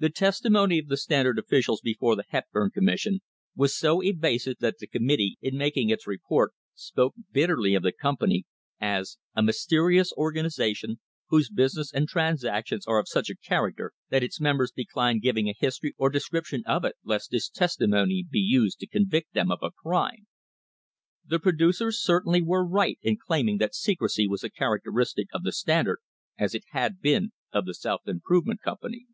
[0.00, 3.18] The testimony of the Standard officials before the Hepburn Commission
[3.56, 8.44] was so evasive that the committee in making its report spoke bitterly of the company
[8.80, 11.00] as "a mysterious organisation
[11.30, 15.56] whose business and transactions are of such a character that its members decline giving a
[15.58, 19.72] history or description of it lest this testimony be used to convict them of a
[19.72, 20.28] crime."
[21.26, 25.50] The producers cer tainly were right in claiming that secrecy was a characteristic of the
[25.50, 25.98] Standard
[26.38, 29.06] as it had been of the South Improvement Company.